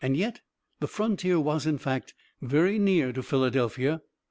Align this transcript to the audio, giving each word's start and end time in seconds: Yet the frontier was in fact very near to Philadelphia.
Yet 0.03 0.41
the 0.79 0.87
frontier 0.87 1.39
was 1.39 1.67
in 1.67 1.77
fact 1.77 2.15
very 2.41 2.79
near 2.79 3.13
to 3.13 3.21
Philadelphia. 3.21 4.01